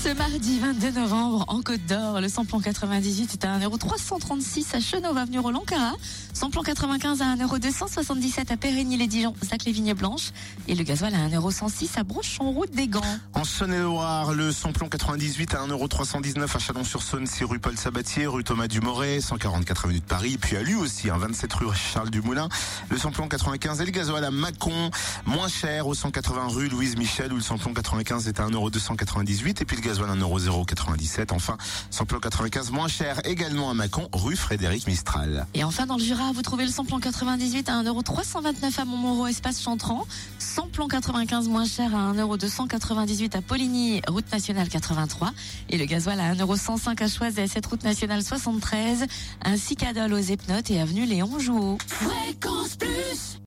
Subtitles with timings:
[0.00, 5.18] Ce mardi 22 novembre, en Côte d'Or, le samplon 98 est à 1,336€ à Chenauve,
[5.18, 5.92] avenue Roland Cara.
[6.32, 10.30] Samplon 95 à 1,277€ à Périgny-les-Dijon, Sac-les-Vignes Blanches.
[10.68, 13.02] Et le gasoil à 1,106€ à Brochon, route des Gants.
[13.34, 18.68] En Saône-et-Loire, le samplon 98 à 1,319€ à Chalon-sur-Saône, 6 rue Paul Sabatier, rue Thomas
[18.68, 20.38] Dumoret, 144 avenue de Paris.
[20.40, 22.48] Puis à lui aussi, hein, 27 rue Charles Dumoulin.
[22.88, 24.92] Le samplon 95 et le gasoil à Mâcon,
[25.26, 29.64] moins cher au 180 rue Louise Michel où le samplon 95 est à 1,298€ et
[29.64, 31.32] puis gasoil à 1,097€.
[31.32, 31.56] Enfin,
[31.90, 35.46] samplon 95 moins cher également à Mâcon, rue Frédéric Mistral.
[35.54, 39.62] Et enfin, dans le Jura, vous trouvez le samplon 98 à 1,329€ à Montmoreau, espace
[39.62, 40.06] Chantran.
[40.38, 45.32] Samplon 95 moins cher à 1,298€ à Poligny, route nationale 83.
[45.70, 49.06] Et le gasoil à 1,105€ à Choiset, cette route nationale 73.
[49.42, 51.78] Ainsi qu'à Dole aux Epnotes et avenue Léon Jouot.
[51.86, 53.36] Fréquence Plus